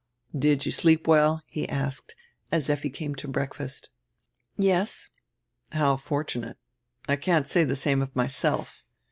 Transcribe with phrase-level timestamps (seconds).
[0.35, 2.15] "Did you sleep well!" he asked,
[2.51, 3.91] as Effi came to break fast.
[4.57, 5.11] "Yes."
[5.73, 6.57] "How fortunate!
[7.07, 8.83] I can't say die same of myself.